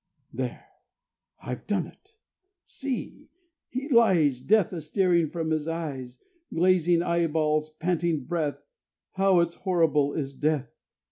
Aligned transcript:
There! 0.33 0.65
I've 1.43 1.67
done 1.67 1.85
it. 1.85 2.15
See! 2.65 3.29
He 3.69 3.87
lies 3.87 4.41
Death 4.41 4.73
a 4.73 4.81
staring 4.81 5.29
from 5.29 5.51
his 5.51 5.67
eyes; 5.67 6.17
Glazing 6.51 7.03
eyeballs, 7.03 7.69
panting 7.69 8.23
breath, 8.23 8.63
How 9.11 9.41
it's 9.41 9.53
horrible, 9.61 10.15
is 10.15 10.33
Death! 10.33 10.71